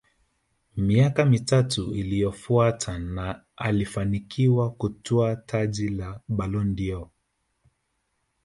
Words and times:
miaka 0.77 1.25
mitatu 1.25 1.95
iliyofuata 1.95 2.99
na 2.99 3.41
alifanikiwa 3.57 4.71
kutwaa 4.71 5.35
taji 5.35 5.89
la 5.89 6.19
Ballon 6.27 6.75
dâOr 6.75 7.09